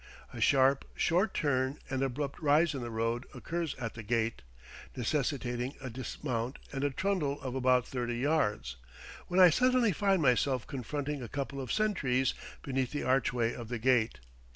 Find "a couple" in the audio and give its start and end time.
11.21-11.61